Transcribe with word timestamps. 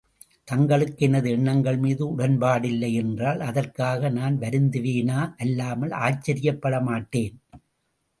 தங்களுக்கு 0.47 1.05
எனது 1.05 1.27
எண்ணங்கள் 1.31 1.77
மீது 1.77 2.03
உடன்பாடில்லை 2.15 2.89
என்றால், 2.93 3.39
அதற்காக 3.39 4.09
நான் 4.09 4.37
வருந்துவேனே 4.39 5.19
அல்லாமல் 5.37 5.93
ஆச்சரியப்படமாட்டேன். 5.99 7.37